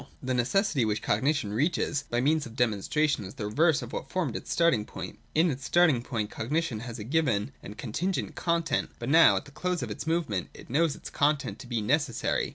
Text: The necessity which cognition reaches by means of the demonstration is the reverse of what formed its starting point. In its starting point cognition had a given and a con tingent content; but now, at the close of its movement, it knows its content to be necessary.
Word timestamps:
The 0.23 0.33
necessity 0.33 0.83
which 0.83 1.03
cognition 1.03 1.53
reaches 1.53 2.05
by 2.09 2.21
means 2.21 2.47
of 2.47 2.53
the 2.53 2.63
demonstration 2.63 3.23
is 3.23 3.35
the 3.35 3.45
reverse 3.45 3.83
of 3.83 3.93
what 3.93 4.09
formed 4.09 4.35
its 4.35 4.51
starting 4.51 4.83
point. 4.83 5.19
In 5.35 5.51
its 5.51 5.63
starting 5.65 6.01
point 6.01 6.31
cognition 6.31 6.79
had 6.79 6.97
a 6.97 7.03
given 7.03 7.51
and 7.61 7.73
a 7.73 7.77
con 7.77 7.91
tingent 7.93 8.33
content; 8.33 8.89
but 8.97 9.09
now, 9.09 9.35
at 9.35 9.45
the 9.45 9.51
close 9.51 9.83
of 9.83 9.91
its 9.91 10.07
movement, 10.07 10.49
it 10.55 10.71
knows 10.71 10.95
its 10.95 11.11
content 11.11 11.59
to 11.59 11.67
be 11.67 11.81
necessary. 11.83 12.49